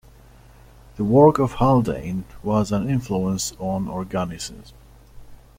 The 0.95 1.03
work 1.03 1.37
of 1.37 1.51
Haldane 1.59 2.25
was 2.41 2.71
an 2.71 2.89
influence 2.89 3.51
on 3.59 3.85
organicism. 3.85 4.73